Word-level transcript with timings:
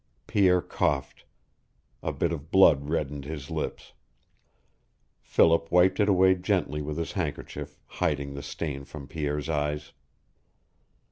Pierre 0.25 0.63
coughed. 0.63 1.25
A 2.01 2.11
bit 2.11 2.31
of 2.31 2.49
blood 2.49 2.89
reddened 2.89 3.23
his 3.25 3.51
lips. 3.51 3.93
Philip 5.21 5.71
wiped 5.71 5.99
it 5.99 6.09
away 6.09 6.33
gently 6.33 6.81
with 6.81 6.97
his 6.97 7.11
handkerchief, 7.11 7.77
hiding 7.85 8.33
the 8.33 8.41
stain 8.41 8.83
from 8.83 9.07
Pierre's 9.07 9.47
eyes. 9.47 9.93